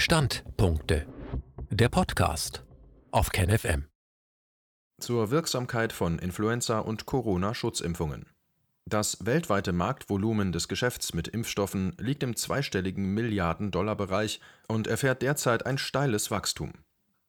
[0.00, 1.08] Standpunkte.
[1.70, 2.62] Der Podcast
[3.10, 3.86] auf KenFM.
[5.00, 8.26] Zur Wirksamkeit von Influenza- und Corona-Schutzimpfungen.
[8.86, 15.78] Das weltweite Marktvolumen des Geschäfts mit Impfstoffen liegt im zweistelligen Milliarden-Dollar-Bereich und erfährt derzeit ein
[15.78, 16.74] steiles Wachstum.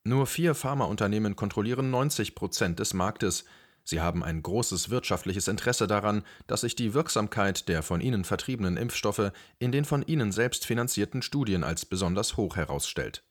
[0.03, 3.45] Nur vier Pharmaunternehmen kontrollieren 90 Prozent des Marktes.
[3.89, 8.77] Sie haben ein großes wirtschaftliches Interesse daran, dass sich die Wirksamkeit der von ihnen vertriebenen
[8.77, 13.23] Impfstoffe in den von ihnen selbst finanzierten Studien als besonders hoch herausstellt.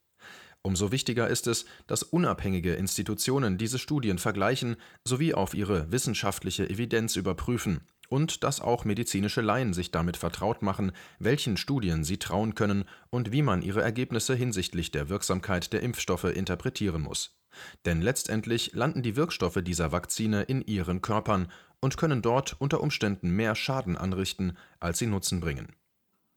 [0.63, 7.15] Umso wichtiger ist es, dass unabhängige Institutionen diese Studien vergleichen sowie auf ihre wissenschaftliche Evidenz
[7.15, 10.91] überprüfen und dass auch medizinische Laien sich damit vertraut machen,
[11.21, 16.25] welchen Studien sie trauen können und wie man ihre Ergebnisse hinsichtlich der Wirksamkeit der Impfstoffe
[16.25, 17.38] interpretieren muss.
[17.85, 23.31] Denn letztendlich landen die Wirkstoffe dieser Vakzine in ihren Körpern und können dort unter Umständen
[23.31, 25.75] mehr Schaden anrichten, als sie Nutzen bringen.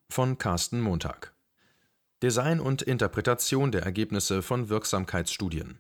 [0.09, 1.33] Von Carsten Montag
[2.21, 5.79] Design und Interpretation der Ergebnisse von Wirksamkeitsstudien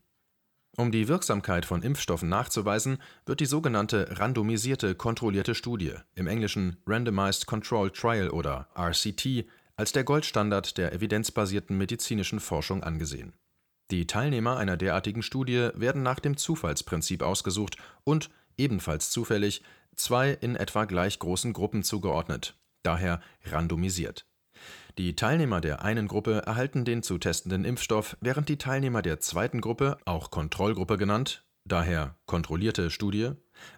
[0.77, 7.45] um die Wirksamkeit von Impfstoffen nachzuweisen, wird die sogenannte randomisierte kontrollierte Studie im Englischen Randomized
[7.45, 9.45] Controlled Trial oder RCT
[9.75, 13.33] als der Goldstandard der evidenzbasierten medizinischen Forschung angesehen.
[13.91, 19.63] Die Teilnehmer einer derartigen Studie werden nach dem Zufallsprinzip ausgesucht und, ebenfalls zufällig,
[19.95, 24.25] zwei in etwa gleich großen Gruppen zugeordnet, daher randomisiert
[24.97, 29.61] die Teilnehmer der einen Gruppe erhalten den zu testenden Impfstoff, während die Teilnehmer der zweiten
[29.61, 33.31] Gruppe, auch Kontrollgruppe genannt (daher kontrollierte Studie),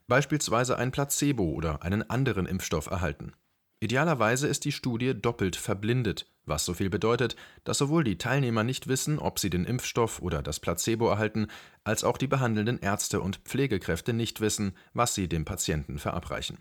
[0.08, 3.34] beispielsweise ein Placebo oder einen anderen Impfstoff erhalten.
[3.80, 8.88] Idealerweise ist die Studie doppelt verblindet, was so viel bedeutet, dass sowohl die Teilnehmer nicht
[8.88, 11.48] wissen, ob sie den Impfstoff oder das Placebo erhalten,
[11.84, 16.58] als auch die behandelnden Ärzte und Pflegekräfte nicht wissen, was sie dem Patienten verabreichen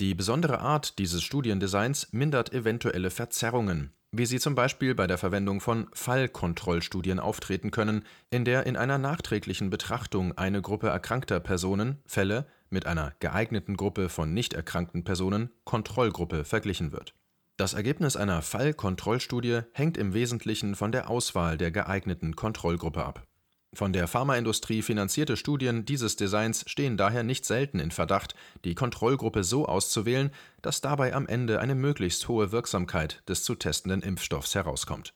[0.00, 5.60] die besondere Art dieses Studiendesigns mindert eventuelle Verzerrungen, wie sie zum Beispiel bei der Verwendung
[5.60, 12.46] von Fallkontrollstudien auftreten können, in der in einer nachträglichen Betrachtung eine Gruppe erkrankter Personen (Fälle)
[12.70, 17.14] mit einer geeigneten Gruppe von nicht erkrankten Personen (Kontrollgruppe) verglichen wird.
[17.60, 23.26] Das Ergebnis einer Fallkontrollstudie hängt im Wesentlichen von der Auswahl der geeigneten Kontrollgruppe ab
[23.74, 28.34] von der Pharmaindustrie finanzierte Studien dieses Designs stehen daher nicht selten in Verdacht,
[28.64, 30.30] die Kontrollgruppe so auszuwählen,
[30.62, 35.12] dass dabei am Ende eine möglichst hohe Wirksamkeit des zu testenden Impfstoffs herauskommt.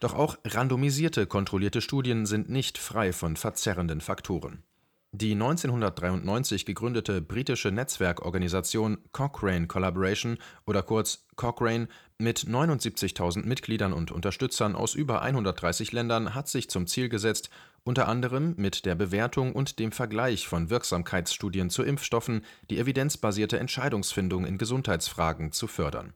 [0.00, 4.64] Doch auch randomisierte kontrollierte Studien sind nicht frei von verzerrenden Faktoren
[5.14, 11.86] die 1993 gegründete britische Netzwerkorganisation Cochrane Collaboration oder kurz Cochrane
[12.18, 17.48] mit 79.000 Mitgliedern und Unterstützern aus über 130 Ländern hat sich zum Ziel gesetzt,
[17.84, 24.44] unter anderem mit der Bewertung und dem Vergleich von Wirksamkeitsstudien zu Impfstoffen die evidenzbasierte Entscheidungsfindung
[24.44, 26.12] in Gesundheitsfragen zu fördern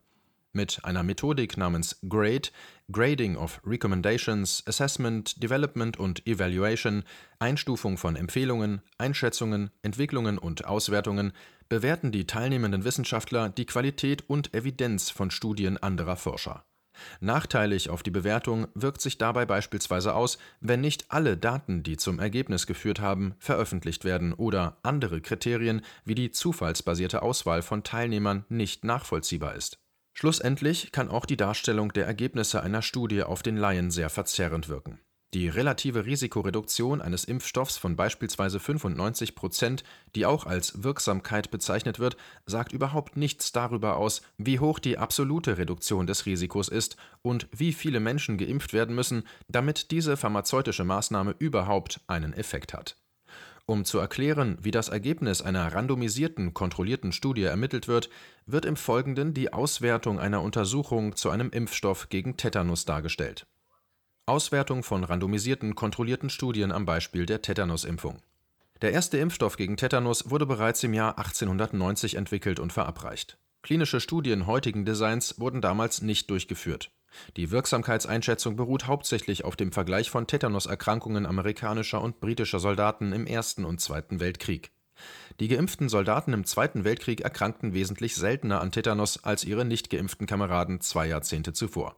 [0.52, 2.50] mit einer Methodik namens GRADE
[2.90, 7.04] (Grading of Recommendations, Assessment, Development und Evaluation,
[7.38, 11.32] Einstufung von Empfehlungen, Einschätzungen, Entwicklungen und Auswertungen)
[11.68, 16.64] bewerten die teilnehmenden Wissenschaftler die Qualität und Evidenz von Studien anderer Forscher.
[17.20, 22.18] Nachteilig auf die Bewertung wirkt sich dabei beispielsweise aus, wenn nicht alle Daten, die zum
[22.18, 28.82] Ergebnis geführt haben, veröffentlicht werden oder andere Kriterien wie die zufallsbasierte Auswahl von Teilnehmern nicht
[28.82, 29.78] nachvollziehbar ist
[30.20, 34.98] Schlussendlich kann auch die Darstellung der Ergebnisse einer Studie auf den Laien sehr verzerrend wirken.
[35.32, 39.84] Die relative Risikoreduktion eines Impfstoffs von beispielsweise 95 Prozent,
[40.16, 45.56] die auch als Wirksamkeit bezeichnet wird, sagt überhaupt nichts darüber aus, wie hoch die absolute
[45.56, 51.36] Reduktion des Risikos ist und wie viele Menschen geimpft werden müssen, damit diese pharmazeutische Maßnahme
[51.38, 52.96] überhaupt einen Effekt hat
[53.68, 58.08] um zu erklären, wie das Ergebnis einer randomisierten, kontrollierten Studie ermittelt wird,
[58.46, 63.46] wird im Folgenden die Auswertung einer Untersuchung zu einem Impfstoff gegen Tetanus dargestellt.
[64.24, 68.22] Auswertung von randomisierten, kontrollierten Studien am Beispiel der Tetanusimpfung.
[68.80, 73.36] Der erste Impfstoff gegen Tetanus wurde bereits im Jahr 1890 entwickelt und verabreicht.
[73.60, 76.90] Klinische Studien heutigen Designs wurden damals nicht durchgeführt
[77.36, 83.64] die Wirksamkeitseinschätzung beruht hauptsächlich auf dem Vergleich von Tetanuserkrankungen amerikanischer und britischer Soldaten im Ersten
[83.64, 84.70] und Zweiten Weltkrieg.
[85.40, 90.26] Die geimpften Soldaten im Zweiten Weltkrieg erkrankten wesentlich seltener an Tetanus als ihre nicht geimpften
[90.26, 91.96] Kameraden zwei Jahrzehnte zuvor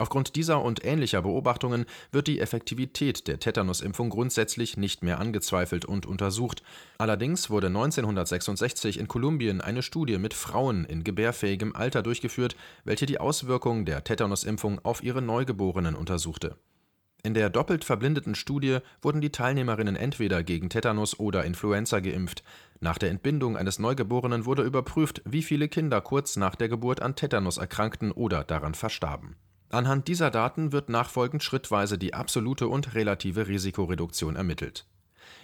[0.00, 6.06] Aufgrund dieser und ähnlicher Beobachtungen wird die Effektivität der Tetanusimpfung grundsätzlich nicht mehr angezweifelt und
[6.06, 6.62] untersucht,
[6.96, 13.20] allerdings wurde 1966 in Kolumbien eine Studie mit Frauen in gebärfähigem Alter durchgeführt, welche die
[13.20, 16.56] Auswirkungen der Tetanusimpfung auf ihre Neugeborenen untersuchte.
[17.22, 22.42] In der doppelt verblindeten Studie wurden die Teilnehmerinnen entweder gegen Tetanus oder Influenza geimpft.
[22.80, 27.16] Nach der Entbindung eines Neugeborenen wurde überprüft, wie viele Kinder kurz nach der Geburt an
[27.16, 29.36] Tetanus erkrankten oder daran verstarben
[29.72, 34.84] Anhand dieser Daten wird nachfolgend schrittweise die absolute und relative Risikoreduktion ermittelt.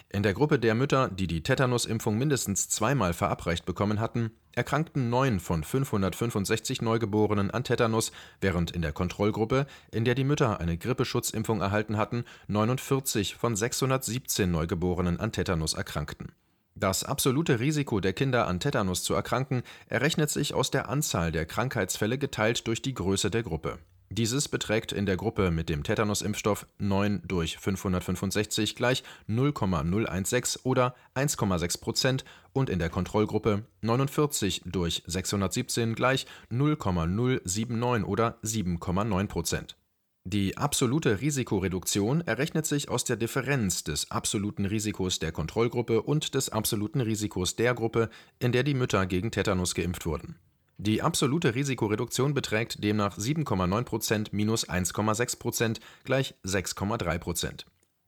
[0.09, 5.39] In der Gruppe der Mütter, die die Tetanusimpfung mindestens zweimal verabreicht bekommen hatten, erkrankten neun
[5.39, 11.61] von 565 Neugeborenen an Tetanus, während in der Kontrollgruppe, in der die Mütter eine Grippeschutzimpfung
[11.61, 16.33] erhalten hatten, 49 von 617 Neugeborenen an Tetanus erkrankten.
[16.75, 21.47] Das absolute Risiko der Kinder an Tetanus zu erkranken errechnet sich aus der Anzahl der
[21.47, 23.79] Krankheitsfälle geteilt durch die Größe der Gruppe
[24.11, 31.81] dieses beträgt in der Gruppe mit dem Tetanusimpfstoff 9 durch 565 gleich 0,016 oder 1,6
[31.81, 39.77] Prozent und in der Kontrollgruppe 49 durch 617 gleich 0,079 oder 7,9 Prozent.
[40.25, 46.49] Die absolute Risikoreduktion errechnet sich aus der Differenz des absoluten Risikos der Kontrollgruppe und des
[46.49, 48.11] absoluten Risikos der Gruppe,
[48.41, 50.37] in der die Mütter gegen Tetanus geimpft wurden
[50.79, 57.65] die absolute Risikoreduktion beträgt demnach 7,9% minus 1,6% gleich 6,3%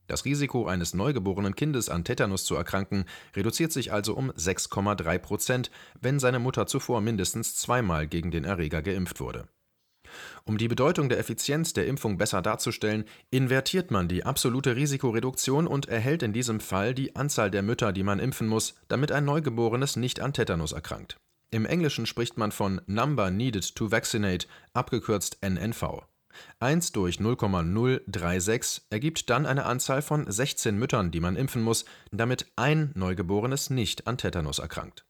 [0.07, 5.71] Das Risiko eines neugeborenen Kindes an Tetanus zu erkranken reduziert sich also um 6,3%
[6.03, 9.49] wenn seine Mutter zuvor mindestens zweimal gegen den Erreger geimpft wurde.
[10.45, 15.89] Um die Bedeutung der Effizienz der Impfung besser darzustellen, invertiert man die absolute Risikoreduktion und
[15.89, 19.97] erhält in diesem Fall die Anzahl der Mütter, die man impfen muss, damit ein Neugeborenes
[19.97, 21.19] nicht an Tetanus erkrankt
[21.51, 26.03] im Englischen spricht man von Number Needed to Vaccinate, abgekürzt NNV.
[26.61, 32.47] 1 durch 0,036 ergibt dann eine Anzahl von 16 Müttern, die man impfen muss, damit
[32.57, 35.05] ein Neugeborenes nicht an Tetanus erkrankt.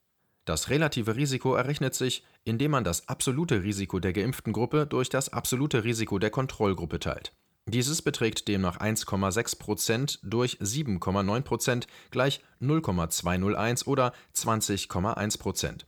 [0.45, 5.31] Das relative Risiko errechnet sich, indem man das absolute Risiko der geimpften Gruppe durch das
[5.31, 7.35] absolute Risiko der Kontrollgruppe teilt.
[7.67, 15.87] Dieses beträgt demnach 1,6% durch 7,9% gleich 0,201 oder 20,1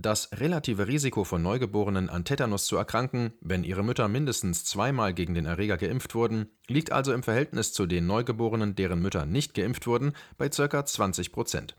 [0.00, 5.34] das relative Risiko von Neugeborenen an Tetanus zu erkranken, wenn ihre Mütter mindestens zweimal gegen
[5.34, 9.86] den Erreger geimpft wurden, liegt also im Verhältnis zu den Neugeborenen, deren Mütter nicht geimpft
[9.86, 10.84] wurden, bei ca.
[10.84, 11.76] 20 Prozent.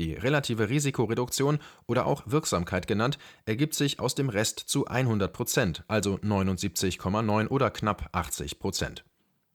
[0.00, 5.84] Die relative Risikoreduktion oder auch Wirksamkeit genannt, ergibt sich aus dem Rest zu 100 Prozent,
[5.88, 9.04] also 79,9 oder knapp 80 Prozent.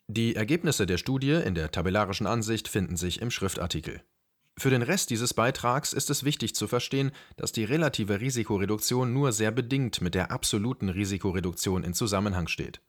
[0.07, 4.01] Die Ergebnisse der Studie in der tabellarischen Ansicht finden sich im Schriftartikel.
[4.57, 9.33] Für den Rest dieses Beitrags ist es wichtig zu verstehen, dass die relative Risikoreduktion nur
[9.33, 12.79] sehr bedingt mit der absoluten Risikoreduktion in Zusammenhang steht.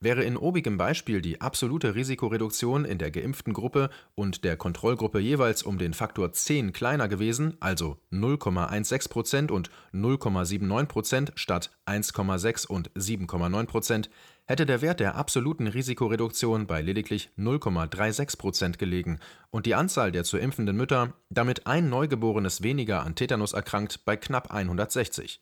[0.00, 5.62] Wäre in obigem Beispiel die absolute Risikoreduktion in der geimpften Gruppe und der Kontrollgruppe jeweils
[5.62, 14.08] um den Faktor 10 kleiner gewesen, also 0,16% und 0,79% statt 1,6 und 7,9
[14.48, 20.38] hätte der Wert der absoluten Risikoreduktion bei lediglich 0,36% gelegen und die Anzahl der zu
[20.38, 25.40] impfenden Mütter, damit ein Neugeborenes weniger an Tetanus erkrankt, bei knapp 160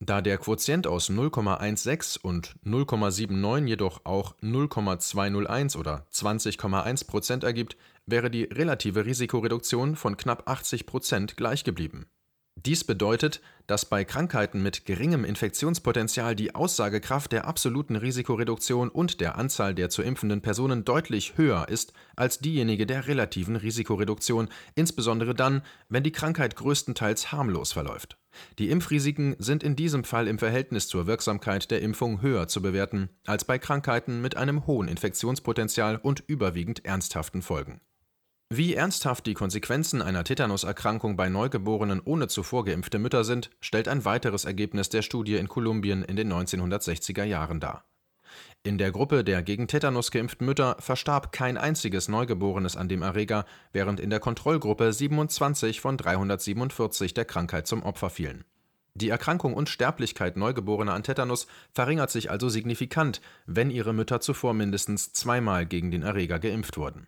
[0.00, 8.30] da der Quotient aus 0,16 und 0,79 jedoch auch 0,201 oder 20,1 Prozent ergibt, wäre
[8.30, 12.06] die relative Risikoreduktion von knapp 80 Prozent gleich geblieben.
[12.64, 19.36] Dies bedeutet, dass bei Krankheiten mit geringem Infektionspotenzial die Aussagekraft der absoluten Risikoreduktion und der
[19.36, 25.62] Anzahl der zu impfenden Personen deutlich höher ist als diejenige der relativen Risikoreduktion, insbesondere dann,
[25.88, 28.18] wenn die Krankheit größtenteils harmlos verläuft.
[28.58, 33.10] Die Impfrisiken sind in diesem Fall im Verhältnis zur Wirksamkeit der Impfung höher zu bewerten
[33.26, 37.80] als bei Krankheiten mit einem hohen Infektionspotenzial und überwiegend ernsthaften Folgen.
[38.48, 44.04] Wie ernsthaft die Konsequenzen einer Tetanuserkrankung bei Neugeborenen ohne zuvor geimpfte Mütter sind, stellt ein
[44.04, 47.84] weiteres Ergebnis der Studie in Kolumbien in den 1960er Jahren dar
[48.66, 53.46] in der Gruppe der gegen Tetanus geimpften Mütter verstarb kein einziges Neugeborenes an dem Erreger,
[53.72, 58.44] während in der Kontrollgruppe 27 von 347 der Krankheit zum Opfer fielen.
[58.94, 64.54] Die Erkrankung und Sterblichkeit Neugeborener an Tetanus verringert sich also signifikant, wenn ihre Mütter zuvor
[64.54, 67.06] mindestens zweimal gegen den Erreger geimpft wurden.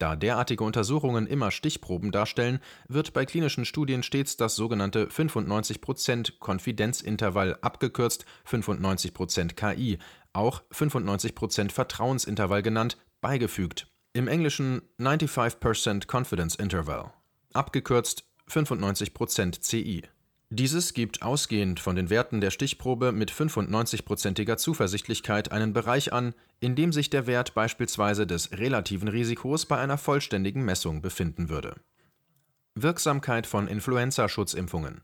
[0.00, 7.58] Da derartige Untersuchungen immer Stichproben darstellen, wird bei klinischen Studien stets das sogenannte 95% Konfidenzintervall
[7.60, 9.98] abgekürzt 95% KI
[10.32, 17.12] auch 95% Vertrauensintervall genannt, beigefügt, im Englischen 95% Confidence Interval,
[17.52, 20.04] abgekürzt 95% CI.
[20.50, 26.74] Dieses gibt ausgehend von den Werten der Stichprobe mit 95%iger Zuversichtlichkeit einen Bereich an, in
[26.74, 31.76] dem sich der Wert beispielsweise des relativen Risikos bei einer vollständigen Messung befinden würde.
[32.74, 35.02] Wirksamkeit von Influenza-Schutzimpfungen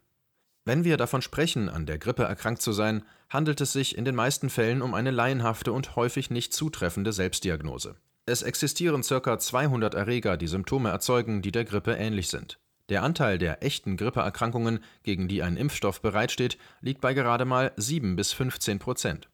[0.67, 4.17] wenn wir davon sprechen, an der Grippe erkrankt zu sein, handelt es sich in den
[4.17, 7.95] meisten Fällen um eine laienhafte und häufig nicht zutreffende Selbstdiagnose.
[8.27, 9.39] Es existieren ca.
[9.39, 12.59] 200 Erreger, die Symptome erzeugen, die der Grippe ähnlich sind.
[12.89, 18.15] Der Anteil der echten Grippeerkrankungen, gegen die ein Impfstoff bereitsteht, liegt bei gerade mal 7
[18.15, 19.29] bis 15 Prozent.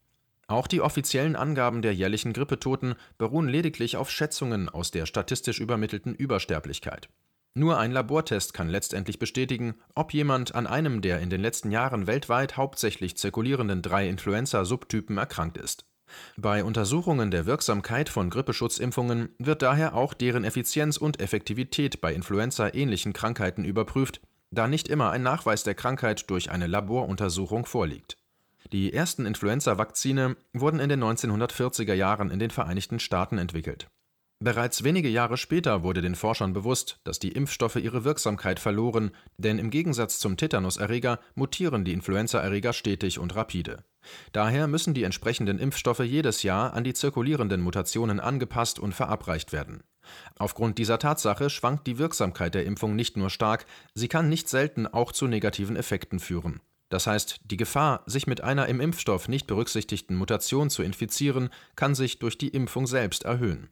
[0.46, 6.14] Auch die offiziellen Angaben der jährlichen Grippetoten beruhen lediglich auf Schätzungen aus der statistisch übermittelten
[6.14, 7.08] Übersterblichkeit.
[7.54, 12.06] Nur ein Labortest kann letztendlich bestätigen, ob jemand an einem der in den letzten Jahren
[12.06, 15.84] weltweit hauptsächlich zirkulierenden drei Influenza-Subtypen erkrankt ist.
[16.36, 23.12] Bei Untersuchungen der Wirksamkeit von Grippeschutzimpfungen wird daher auch deren Effizienz und Effektivität bei influenzaähnlichen
[23.12, 28.16] Krankheiten überprüft, da nicht immer ein Nachweis der Krankheit durch eine Laboruntersuchung vorliegt.
[28.72, 33.88] Die ersten Influenza-Vakzine wurden in den 1940er Jahren in den Vereinigten Staaten entwickelt.
[34.44, 39.60] Bereits wenige Jahre später wurde den Forschern bewusst, dass die Impfstoffe ihre Wirksamkeit verloren, denn
[39.60, 43.84] im Gegensatz zum Tetanuserreger mutieren die Influenzaerreger stetig und rapide.
[44.32, 49.84] Daher müssen die entsprechenden Impfstoffe jedes Jahr an die zirkulierenden Mutationen angepasst und verabreicht werden.
[50.36, 54.88] Aufgrund dieser Tatsache schwankt die Wirksamkeit der Impfung nicht nur stark, sie kann nicht selten
[54.88, 56.60] auch zu negativen Effekten führen.
[56.88, 61.94] Das heißt, die Gefahr, sich mit einer im Impfstoff nicht berücksichtigten Mutation zu infizieren, kann
[61.94, 63.68] sich durch die Impfung selbst erhöhen.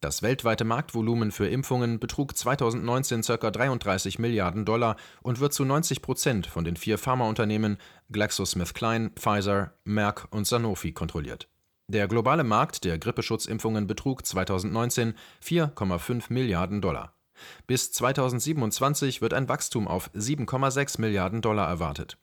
[0.00, 3.50] Das weltweite Marktvolumen für Impfungen betrug 2019 ca.
[3.50, 7.76] 33 Milliarden Dollar und wird zu 90 Prozent von den vier Pharmaunternehmen
[8.10, 11.48] GlaxoSmithKline, Pfizer, Merck und Sanofi kontrolliert.
[11.88, 15.14] Der globale Markt der Grippeschutzimpfungen betrug 2019
[15.44, 17.14] 4,5 Milliarden Dollar.
[17.66, 22.16] Bis 2027 wird ein Wachstum auf 7,6 Milliarden Dollar erwartet.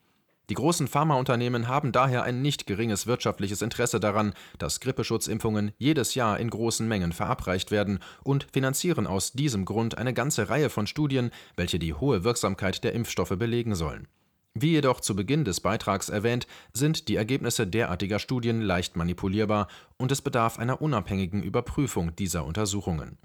[0.49, 6.39] Die großen Pharmaunternehmen haben daher ein nicht geringes wirtschaftliches Interesse daran, dass Grippeschutzimpfungen jedes Jahr
[6.39, 11.31] in großen Mengen verabreicht werden und finanzieren aus diesem Grund eine ganze Reihe von Studien,
[11.57, 14.07] welche die hohe Wirksamkeit der Impfstoffe belegen sollen.
[14.53, 20.11] Wie jedoch zu Beginn des Beitrags erwähnt, sind die Ergebnisse derartiger Studien leicht manipulierbar und
[20.11, 23.17] es bedarf einer unabhängigen Überprüfung dieser Untersuchungen.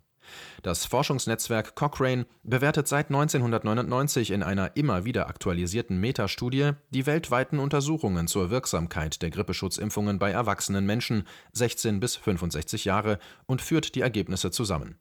[0.62, 8.28] Das Forschungsnetzwerk Cochrane bewertet seit 1999 in einer immer wieder aktualisierten Metastudie die weltweiten Untersuchungen
[8.28, 14.50] zur Wirksamkeit der Grippeschutzimpfungen bei erwachsenen Menschen 16 bis 65 Jahre und führt die Ergebnisse
[14.50, 14.96] zusammen.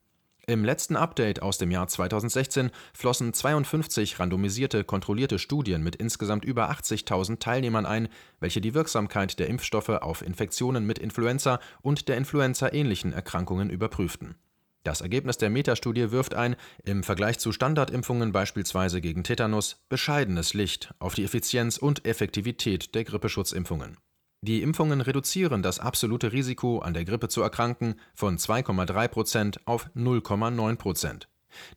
[0.47, 6.71] Im letzten Update aus dem Jahr 2016 flossen 52 randomisierte kontrollierte Studien mit insgesamt über
[6.71, 8.09] 80.000 Teilnehmern ein,
[8.39, 14.35] welche die Wirksamkeit der Impfstoffe auf Infektionen mit Influenza und der influenzaähnlichen Erkrankungen überprüften
[14.83, 20.93] das Ergebnis der Metastudie wirft ein, im Vergleich zu Standardimpfungen beispielsweise gegen Tetanus, bescheidenes Licht
[20.99, 23.97] auf die Effizienz und Effektivität der Grippeschutzimpfungen.
[24.43, 29.87] Die Impfungen reduzieren das absolute Risiko, an der Grippe zu erkranken, von 2,3 Prozent auf
[29.95, 31.27] 0,9 Prozent.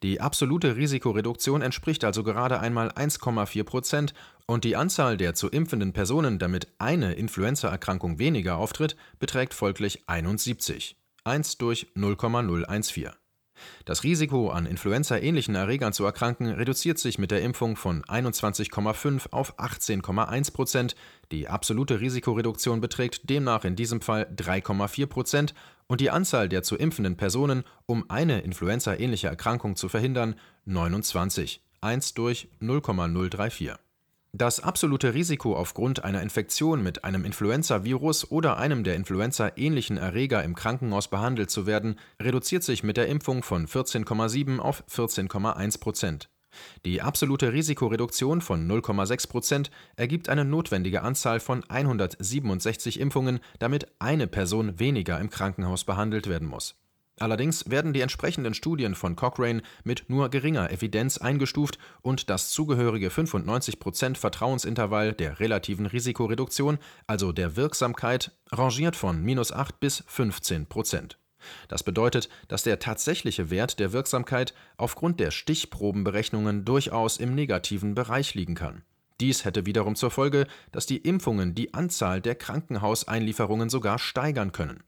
[0.02, 4.14] Die absolute Risikoreduktion entspricht also gerade einmal 1,4 Prozent
[4.46, 10.96] und die Anzahl der zu impfenden Personen, damit eine Influenzaerkrankung weniger auftritt, beträgt folglich 71.
[11.24, 13.10] 1 durch 0,014.
[13.84, 19.58] Das Risiko, an influenzaähnlichen Erregern zu erkranken, reduziert sich mit der Impfung von 21,5 auf
[19.58, 20.96] 18,1 Prozent.
[21.32, 25.54] Die absolute Risikoreduktion beträgt demnach in diesem Fall 3,4 Prozent
[25.86, 32.14] und die Anzahl der zu impfenden Personen, um eine influenzaähnliche Erkrankung zu verhindern, 29, 1
[32.14, 33.83] durch 0,034.
[34.36, 40.56] Das absolute Risiko aufgrund einer Infektion mit einem Influenza-Virus oder einem der Influenza-ähnlichen Erreger im
[40.56, 46.30] Krankenhaus behandelt zu werden, reduziert sich mit der Impfung von 14,7 auf 14,1 Prozent.
[46.84, 54.26] Die absolute Risikoreduktion von 0,6 Prozent ergibt eine notwendige Anzahl von 167 Impfungen, damit eine
[54.26, 56.74] Person weniger im Krankenhaus behandelt werden muss
[57.18, 63.08] Allerdings werden die entsprechenden Studien von Cochrane mit nur geringer Evidenz eingestuft und das zugehörige
[63.08, 71.12] 95% Vertrauensintervall der relativen Risikoreduktion, also der Wirksamkeit, rangiert von minus 8 bis 15%
[71.68, 78.34] Das bedeutet, dass der tatsächliche Wert der Wirksamkeit aufgrund der Stichprobenberechnungen durchaus im negativen Bereich
[78.34, 78.82] liegen kann.
[79.20, 84.82] Dies hätte wiederum zur Folge, dass die Impfungen die Anzahl der Krankenhauseinlieferungen sogar steigern können.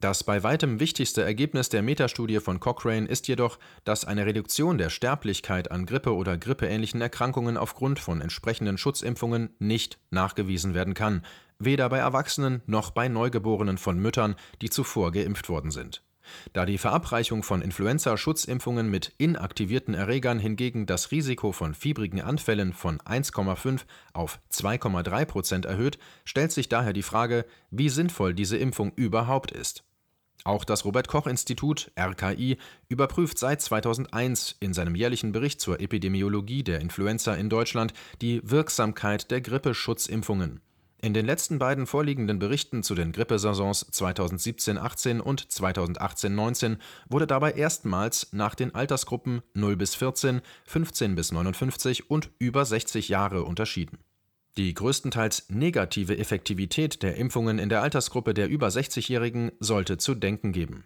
[0.00, 4.90] Das bei weitem wichtigste Ergebnis der Metastudie von Cochrane ist jedoch, dass eine Reduktion der
[4.90, 11.24] Sterblichkeit an Grippe oder grippeähnlichen Erkrankungen aufgrund von entsprechenden Schutzimpfungen nicht nachgewiesen werden kann,
[11.58, 16.04] weder bei Erwachsenen noch bei Neugeborenen von Müttern, die zuvor geimpft worden sind.
[16.52, 22.98] Da die Verabreichung von Influenza-Schutzimpfungen mit inaktivierten Erregern hingegen das Risiko von fiebrigen Anfällen von
[22.98, 23.80] 1,5
[24.12, 29.84] auf 2,3 Prozent erhöht, stellt sich daher die Frage, wie sinnvoll diese Impfung überhaupt ist.
[30.48, 32.56] Auch das Robert Koch Institut RKI
[32.88, 39.30] überprüft seit 2001 in seinem jährlichen Bericht zur Epidemiologie der Influenza in Deutschland die Wirksamkeit
[39.30, 40.62] der Grippeschutzimpfungen.
[41.02, 46.78] In den letzten beiden vorliegenden Berichten zu den Grippesaisons 2017-18 und 2018-19
[47.10, 53.10] wurde dabei erstmals nach den Altersgruppen 0 bis 14, 15 bis 59 und über 60
[53.10, 53.98] Jahre unterschieden
[54.56, 60.52] Die größtenteils negative Effektivität der Impfungen in der Altersgruppe der über 60-Jährigen sollte zu denken
[60.52, 60.84] geben.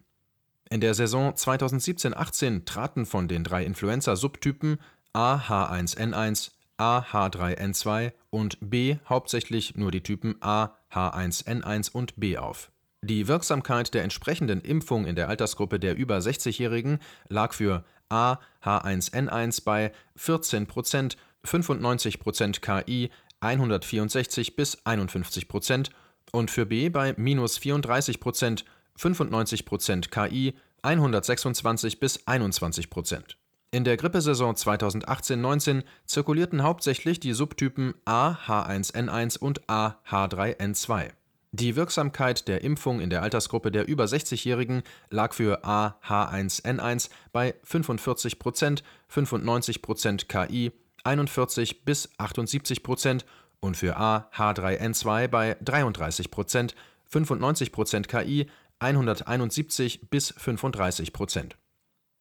[0.69, 4.79] In der Saison 2017-18 traten von den drei Influenza-Subtypen
[5.13, 12.71] A-H1N1, A-H3N2 und B hauptsächlich nur die Typen A, H1N1 und B auf.
[13.03, 19.65] Die Wirksamkeit der entsprechenden Impfung in der Altersgruppe der über 60-Jährigen lag für A H1N1
[19.65, 23.11] bei 14 Prozent, 95 Prozent KI,
[23.43, 25.91] 164 bis 51 Prozent
[26.31, 28.65] und für B bei minus 34 Prozent,
[28.97, 33.37] 95 Prozent KI, 126 bis 21 Prozent.
[33.71, 41.11] In der Grippesaison 2018-19 zirkulierten hauptsächlich die Subtypen A H1N1 und A H3N2.
[41.55, 47.55] Die Wirksamkeit der Impfung in der Altersgruppe der über 60-Jährigen lag für A H1N1 bei
[47.65, 50.73] 45 Prozent, 95 Prozent KI,
[51.05, 53.25] 41 bis 78 Prozent
[53.61, 56.75] und für A H3N2 bei 33 Prozent,
[57.07, 58.47] 95 Prozent KI,
[58.79, 61.57] 171 bis 35 Prozent.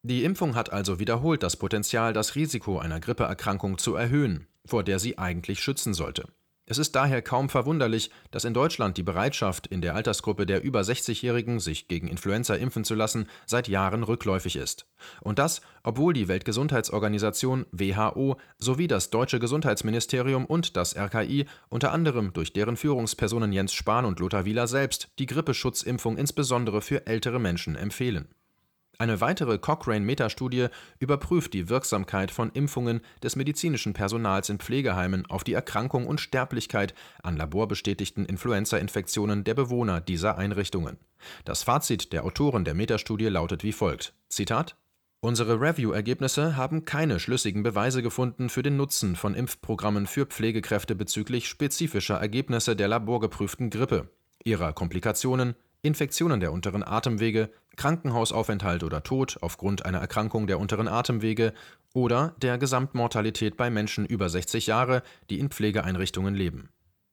[0.02, 4.98] Die Impfung hat also wiederholt das Potenzial, das Risiko einer Grippeerkrankung zu erhöhen, vor der
[4.98, 6.28] sie eigentlich schützen sollte.
[6.64, 10.82] Es ist daher kaum verwunderlich, dass in Deutschland die Bereitschaft, in der Altersgruppe der über
[10.82, 14.86] 60-Jährigen sich gegen Influenza impfen zu lassen, seit Jahren rückläufig ist.
[15.20, 22.32] Und das, obwohl die Weltgesundheitsorganisation WHO sowie das deutsche Gesundheitsministerium und das RKI unter anderem
[22.32, 27.74] durch deren Führungspersonen Jens Spahn und Lothar Wieler selbst die Grippeschutzimpfung insbesondere für ältere Menschen
[27.74, 28.28] empfehlen.
[29.02, 30.68] Eine weitere Cochrane-Metastudie
[31.00, 36.94] überprüft die Wirksamkeit von Impfungen des medizinischen Personals in Pflegeheimen auf die Erkrankung und Sterblichkeit
[37.20, 40.98] an laborbestätigten Influenza-Infektionen der Bewohner dieser Einrichtungen.
[41.44, 44.76] Das Fazit der Autoren der Metastudie lautet wie folgt: Zitat
[45.18, 51.48] Unsere Review-Ergebnisse haben keine schlüssigen Beweise gefunden für den Nutzen von Impfprogrammen für Pflegekräfte bezüglich
[51.48, 54.10] spezifischer Ergebnisse der laborgeprüften Grippe,
[54.44, 61.52] ihrer Komplikationen, Infektionen der unteren Atemwege, Krankenhausaufenthalt oder Tod aufgrund einer Erkrankung der unteren Atemwege
[61.94, 66.68] oder der Gesamtmortalität bei Menschen über 60 Jahre, die in Pflegeeinrichtungen leben.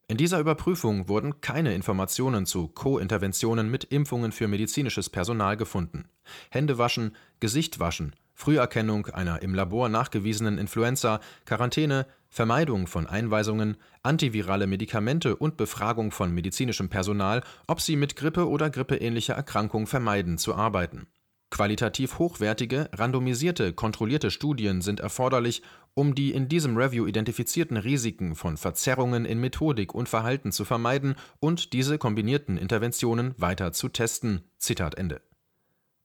[0.07, 6.05] In dieser Überprüfung wurden keine Informationen zu Co-Interventionen mit Impfungen für medizinisches Personal gefunden.
[6.49, 15.35] Händewaschen, Gesicht waschen, Früherkennung einer im Labor nachgewiesenen Influenza, Quarantäne, Vermeidung von Einweisungen, antivirale Medikamente
[15.35, 21.07] und Befragung von medizinischem Personal, ob sie mit Grippe oder grippeähnlicher Erkrankung vermeiden zu arbeiten.
[21.49, 25.63] Qualitativ hochwertige, randomisierte, kontrollierte Studien sind erforderlich,
[25.95, 31.15] um die in diesem Review identifizierten Risiken von Verzerrungen in Methodik und Verhalten zu vermeiden
[31.39, 34.43] und diese kombinierten Interventionen weiter zu testen.
[34.59, 35.21] Zitat Ende.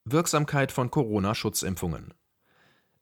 [0.06, 2.14] Wirksamkeit von Corona-Schutzimpfungen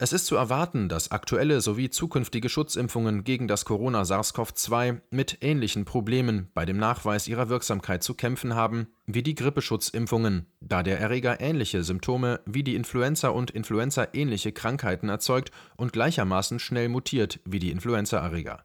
[0.02, 6.48] es ist zu erwarten, dass aktuelle sowie zukünftige Schutzimpfungen gegen das Corona-SARS-CoV-2 mit ähnlichen Problemen
[6.54, 11.84] bei dem Nachweis ihrer Wirksamkeit zu kämpfen haben wie die Grippeschutzimpfungen, da der Erreger ähnliche
[11.84, 18.64] Symptome wie die Influenza und Influenza-ähnliche Krankheiten erzeugt und gleichermaßen schnell mutiert wie die Influenza-Erreger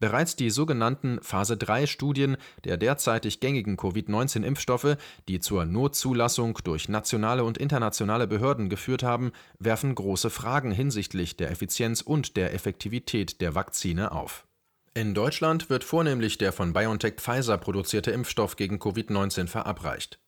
[0.00, 4.96] Bereits die sogenannten Phase-3-Studien der derzeitig gängigen Covid-19-Impfstoffe,
[5.28, 11.50] die zur Notzulassung durch nationale und internationale Behörden geführt haben, werfen große Fragen hinsichtlich der
[11.50, 14.46] Effizienz und der Effektivität der Vakzine auf.
[14.96, 20.20] In Deutschland wird vornehmlich der von BioNTech Pfizer produzierte Impfstoff gegen Covid-19 verabreicht.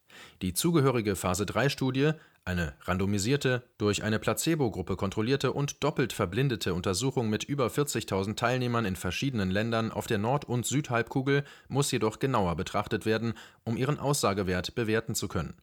[0.43, 2.13] Die zugehörige Phase-3-Studie
[2.47, 8.97] eine randomisierte, durch eine Placebo-Gruppe kontrollierte und doppelt verblindete Untersuchung mit über 40.000 Teilnehmern in
[8.97, 14.75] verschiedenen Ländern auf der Nord und Südhalbkugel muss jedoch genauer betrachtet werden, um ihren Aussagewert
[14.75, 15.55] bewerten zu können.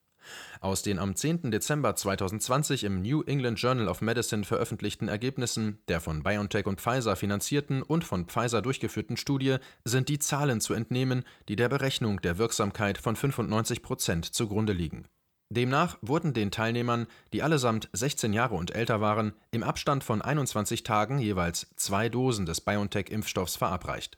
[0.62, 1.52] Aus den am 10.
[1.52, 7.16] Dezember 2020 im New England Journal of Medicine veröffentlichten Ergebnissen der von BioNTech und Pfizer
[7.16, 12.38] finanzierten und von Pfizer durchgeführten Studie sind die Zahlen zu entnehmen, die der Berechnung der
[12.38, 15.06] Wirksamkeit von 95 Prozent zugrunde liegen
[15.54, 20.84] Demnach wurden den Teilnehmern, die allesamt 16 Jahre und älter waren, im Abstand von 21
[20.84, 24.18] Tagen jeweils zwei Dosen des BioNTech-Impfstoffs verabreicht.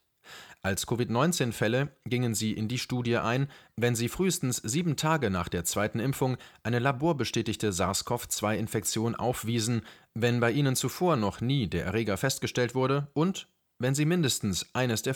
[0.64, 5.64] Als Covid-19-Fälle gingen sie in die Studie ein, wenn sie frühestens sieben Tage nach der
[5.64, 9.84] zweiten Impfung eine laborbestätigte SARS-CoV-2-Infektion aufwiesen,
[10.16, 15.04] wenn bei ihnen zuvor noch nie der Erreger festgestellt wurde und wenn sie mindestens eines
[15.04, 15.14] der